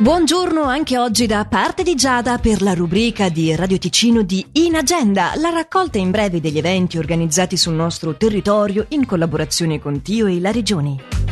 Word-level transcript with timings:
Buongiorno 0.00 0.62
anche 0.62 0.96
oggi 0.96 1.26
da 1.26 1.44
parte 1.44 1.82
di 1.82 1.96
Giada 1.96 2.38
per 2.38 2.62
la 2.62 2.72
rubrica 2.72 3.28
di 3.28 3.56
Radio 3.56 3.78
Ticino 3.78 4.22
di 4.22 4.46
In 4.52 4.76
Agenda, 4.76 5.32
la 5.34 5.50
raccolta 5.50 5.98
in 5.98 6.12
breve 6.12 6.40
degli 6.40 6.56
eventi 6.56 6.98
organizzati 6.98 7.56
sul 7.56 7.74
nostro 7.74 8.16
territorio 8.16 8.86
in 8.90 9.04
collaborazione 9.04 9.80
con 9.80 10.00
Tio 10.00 10.26
e 10.26 10.38
la 10.38 10.52
Regione. 10.52 11.27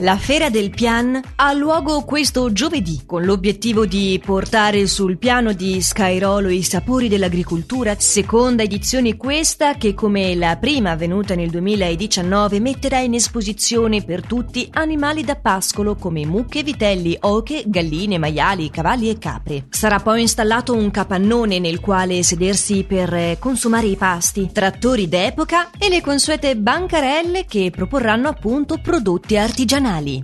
La 0.00 0.18
Fiera 0.18 0.50
del 0.50 0.68
Pian 0.68 1.18
ha 1.36 1.52
luogo 1.54 2.04
questo 2.04 2.52
giovedì 2.52 3.04
con 3.06 3.24
l'obiettivo 3.24 3.86
di 3.86 4.20
portare 4.22 4.86
sul 4.86 5.16
piano 5.16 5.54
di 5.54 5.80
Skyrolo 5.80 6.50
i 6.50 6.62
sapori 6.62 7.08
dell'agricoltura, 7.08 7.94
seconda 7.96 8.62
edizione 8.62 9.16
questa 9.16 9.76
che 9.76 9.94
come 9.94 10.34
la 10.34 10.58
prima 10.58 10.90
avvenuta 10.90 11.34
nel 11.34 11.48
2019 11.48 12.60
metterà 12.60 12.98
in 12.98 13.14
esposizione 13.14 14.04
per 14.04 14.26
tutti 14.26 14.68
animali 14.70 15.24
da 15.24 15.36
pascolo 15.36 15.94
come 15.94 16.26
mucche, 16.26 16.62
vitelli, 16.62 17.16
oche, 17.20 17.62
galline, 17.64 18.18
maiali, 18.18 18.68
cavalli 18.68 19.08
e 19.08 19.16
capre. 19.16 19.64
Sarà 19.70 19.98
poi 20.00 20.20
installato 20.20 20.74
un 20.74 20.90
capannone 20.90 21.58
nel 21.58 21.80
quale 21.80 22.22
sedersi 22.22 22.84
per 22.84 23.38
consumare 23.38 23.86
i 23.86 23.96
pasti, 23.96 24.50
trattori 24.52 25.08
d'epoca 25.08 25.70
e 25.78 25.88
le 25.88 26.02
consuete 26.02 26.54
bancarelle 26.54 27.46
che 27.46 27.72
proporranno 27.74 28.28
appunto 28.28 28.76
prodotti 28.76 29.38
artigianali 29.38 29.84
settimanali. 29.86 30.22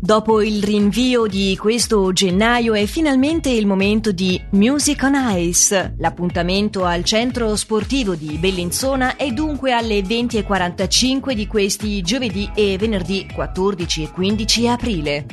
Dopo 0.00 0.42
il 0.42 0.64
rinvio 0.64 1.26
di 1.26 1.56
questo 1.56 2.12
gennaio 2.12 2.74
è 2.74 2.86
finalmente 2.86 3.50
il 3.50 3.66
momento 3.66 4.10
di 4.10 4.40
Music 4.50 5.00
on 5.04 5.14
Ice. 5.36 5.94
L'appuntamento 5.98 6.84
al 6.84 7.04
centro 7.04 7.54
sportivo 7.54 8.16
di 8.16 8.36
Bellinzona 8.36 9.14
è 9.14 9.30
dunque 9.30 9.72
alle 9.72 10.00
20.45 10.00 11.32
di 11.32 11.46
questi 11.46 12.02
giovedì 12.02 12.50
e 12.52 12.76
venerdì 12.78 13.28
14 13.32 14.02
e 14.02 14.10
15 14.10 14.68
aprile. 14.68 15.26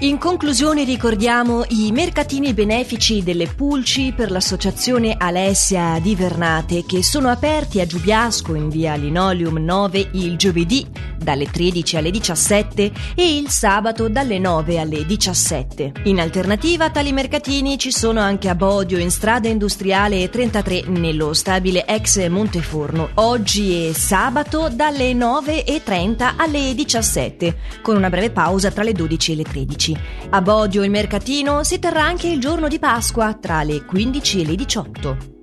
In 0.00 0.16
conclusione 0.16 0.84
ricordiamo 0.84 1.64
i 1.70 1.90
mercatini 1.90 2.54
benefici 2.54 3.24
delle 3.24 3.48
pulci 3.48 4.12
per 4.12 4.30
l'associazione 4.30 5.16
Alessia 5.18 5.98
di 6.00 6.14
Vernate 6.14 6.84
che 6.86 7.02
sono 7.02 7.28
aperti 7.28 7.80
a 7.80 7.86
Giubiasco 7.86 8.54
in 8.54 8.68
via 8.68 8.94
Linoleum 8.94 9.56
9 9.56 10.10
il 10.12 10.36
giovedì 10.36 10.86
dalle 11.18 11.46
13 11.50 11.96
alle 11.96 12.10
17 12.10 12.92
e 13.14 13.36
il 13.36 13.48
sabato 13.48 14.08
dalle 14.08 14.38
9 14.38 14.78
alle 14.78 15.04
17. 15.04 15.92
In 16.04 16.20
alternativa 16.20 16.86
a 16.86 16.90
tali 16.90 17.12
mercatini 17.12 17.78
ci 17.78 17.90
sono 17.90 18.20
anche 18.20 18.48
a 18.48 18.54
Bodio 18.54 18.98
in 18.98 19.10
strada 19.10 19.48
industriale 19.48 20.28
33 20.30 20.84
nello 20.86 21.34
stabile 21.34 21.86
ex 21.86 22.26
Monteforno 22.28 23.10
oggi 23.14 23.88
e 23.88 23.94
sabato 23.94 24.68
dalle 24.72 25.12
9.30 25.12 26.34
alle 26.36 26.74
17 26.74 27.56
con 27.82 27.96
una 27.96 28.08
breve 28.08 28.30
pausa 28.30 28.70
tra 28.70 28.82
le 28.82 28.92
12 28.92 29.32
e 29.32 29.34
le 29.36 29.42
13. 29.42 29.56
15. 29.58 29.96
A 30.30 30.40
Bodio 30.40 30.82
il 30.82 30.90
mercatino 30.90 31.62
si 31.64 31.78
terrà 31.78 32.04
anche 32.04 32.28
il 32.28 32.40
giorno 32.40 32.68
di 32.68 32.78
Pasqua 32.78 33.34
tra 33.34 33.62
le 33.62 33.84
15 33.84 34.40
e 34.40 34.46
le 34.46 34.54
18. 34.54 35.37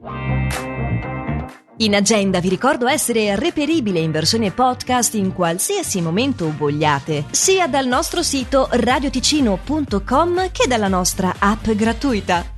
In 1.80 1.94
agenda 1.94 2.40
vi 2.40 2.48
ricordo 2.48 2.88
essere 2.88 3.36
reperibile 3.36 4.00
in 4.00 4.12
versione 4.12 4.52
podcast 4.52 5.14
in 5.16 5.34
qualsiasi 5.34 6.00
momento 6.00 6.54
vogliate, 6.56 7.26
sia 7.32 7.68
dal 7.68 7.86
nostro 7.86 8.24
sito 8.24 8.70
radioticino.com 8.72 10.52
che 10.54 10.68
dalla 10.70 10.88
nostra 10.88 11.36
app 11.38 11.70
gratuita. 11.72 12.55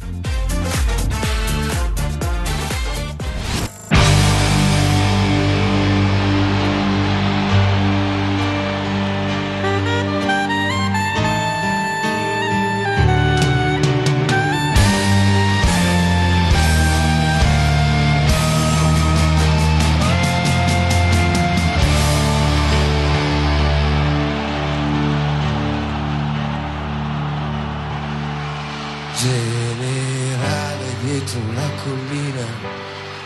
Dietro 31.01 31.39
una 31.39 31.69
collina 31.83 32.45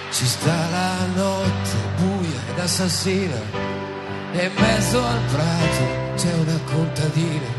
ci 0.09 0.25
sta 0.25 0.69
la 0.69 1.06
notte 1.16 1.75
buia 1.97 2.40
ed 2.50 2.59
assassina 2.59 3.40
e 4.31 4.46
in 4.46 4.52
mezzo 4.56 5.03
al 5.03 5.19
prato 5.31 5.84
c'è 6.16 6.34
una 6.34 6.59
contadina 6.63 7.50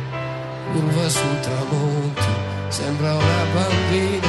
curva 0.72 1.08
sul 1.08 1.40
tramonto 1.40 2.30
sembra 2.68 3.14
una 3.14 3.44
bambina 3.52 4.26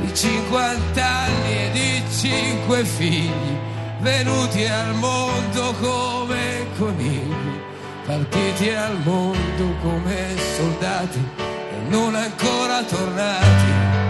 di 0.00 0.14
50 0.14 1.06
anni 1.06 1.52
e 1.52 1.70
di 1.72 2.02
5 2.10 2.84
figli 2.84 3.58
venuti 4.00 4.64
al 4.64 4.94
mondo 4.94 5.74
come 5.80 6.66
conigli 6.76 7.60
partiti 8.06 8.70
al 8.70 8.98
mondo 9.04 9.76
come 9.82 10.34
soldati 10.56 11.48
non 11.90 12.14
ancora 12.14 12.84
tornati 12.84 14.09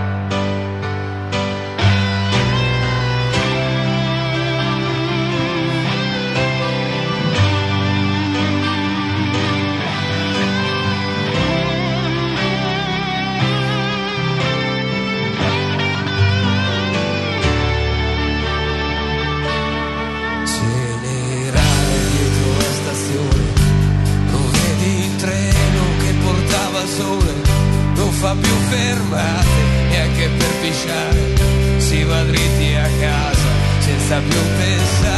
fermate 29.01 29.49
neanche 29.89 30.29
per 30.37 30.49
pisciare, 30.61 31.81
si 31.81 32.03
va 32.05 32.23
dritti 32.25 32.75
a 32.75 32.89
casa 33.01 33.49
senza 33.81 34.19
più 34.19 34.39
pensare 34.59 35.10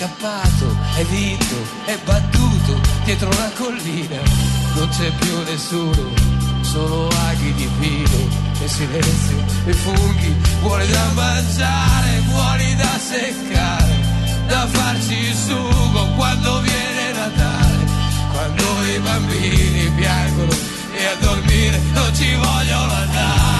scappato, 0.00 0.74
è 0.96 1.04
vinto, 1.04 1.56
è 1.84 1.98
battuto 2.04 2.80
dietro 3.04 3.28
la 3.28 3.50
collina. 3.54 4.16
Non 4.74 4.88
c'è 4.88 5.10
più 5.12 5.42
nessuno, 5.42 6.08
solo 6.62 7.08
aghi 7.28 7.52
di 7.52 7.68
pino 7.78 8.28
e 8.62 8.68
silenzio 8.68 9.44
e 9.66 9.72
funghi. 9.74 10.34
Buoni 10.62 10.86
da 10.86 11.06
mangiare, 11.12 12.20
buoni 12.30 12.76
da 12.76 12.98
seccare, 12.98 13.94
da 14.46 14.66
farci 14.68 15.18
il 15.18 15.36
sugo 15.36 16.06
quando 16.16 16.60
viene 16.60 17.12
Natale. 17.12 17.88
Quando 18.32 18.64
i 18.94 18.98
bambini 19.00 19.90
piangono 19.96 20.52
e 20.96 21.04
a 21.04 21.14
dormire 21.20 21.78
non 21.92 22.14
ci 22.14 22.34
vogliono 22.36 22.92
andare. 22.94 23.59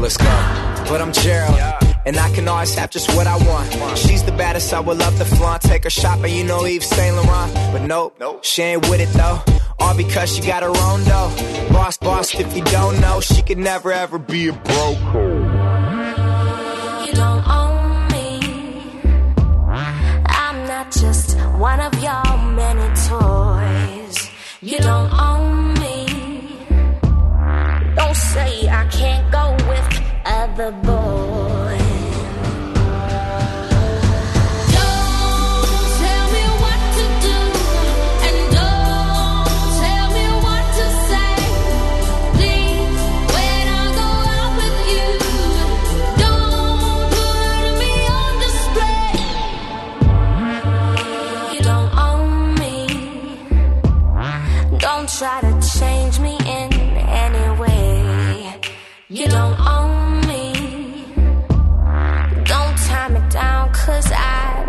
Let's 0.00 0.16
go. 0.16 0.24
But 0.88 1.00
I'm 1.00 1.12
Gerald. 1.12 1.58
And 2.06 2.16
I 2.16 2.30
can 2.30 2.48
always 2.48 2.74
have 2.74 2.90
just 2.90 3.14
what 3.14 3.26
I 3.26 3.36
want. 3.46 3.98
She's 3.98 4.22
the 4.22 4.32
baddest, 4.32 4.72
I 4.72 4.80
would 4.80 4.98
love 4.98 5.16
to 5.18 5.24
flaunt. 5.24 5.62
Take 5.62 5.84
her 5.84 5.90
shopping, 5.90 6.34
you 6.34 6.44
know 6.44 6.66
Eve 6.66 6.84
Saint 6.84 7.16
Laurent. 7.16 7.52
But 7.72 7.82
nope, 7.82 8.16
nope, 8.18 8.44
she 8.44 8.62
ain't 8.62 8.88
with 8.88 9.00
it 9.00 9.12
though. 9.12 9.42
All 9.78 9.94
because 9.96 10.34
she 10.34 10.42
got 10.42 10.62
her 10.62 10.68
own 10.68 11.04
dough. 11.04 11.68
Boss, 11.70 11.98
boss, 11.98 12.34
if 12.34 12.56
you 12.56 12.64
don't 12.64 13.00
know, 13.00 13.20
she 13.20 13.42
could 13.42 13.58
never 13.58 13.92
ever 13.92 14.18
be 14.18 14.48
a 14.48 14.52
broke. 14.52 14.98
You 17.06 17.12
don't 17.12 17.46
own 17.46 18.08
me. 18.08 18.40
I'm 19.66 20.66
not 20.66 20.90
just 20.90 21.38
one 21.58 21.80
of 21.80 21.92
your 22.02 22.24
many 22.54 22.88
toys. 23.06 24.30
You 24.62 24.78
don't 24.78 25.12
own 25.12 25.52
me. 25.52 25.57
the 30.58 30.72
boy. 30.72 30.97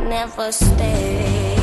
Display. 0.09 1.55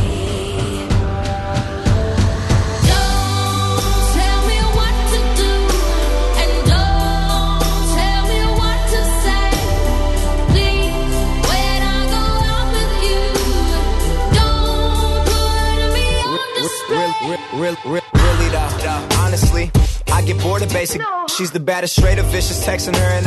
Real, 16.89 17.15
real, 17.55 17.77
real, 17.85 18.03
really 18.15 18.51
though. 18.51 19.09
Honestly, 19.19 19.71
I 20.13 20.23
get 20.23 20.41
bored 20.41 20.63
of 20.63 20.73
basic. 20.73 21.03
She's 21.37 21.51
the 21.51 21.61
baddest, 21.61 21.97
straight 21.97 22.19
of 22.19 22.27
vicious, 22.27 22.65
texting 22.67 22.97
her 22.97 23.11
and 23.17 23.25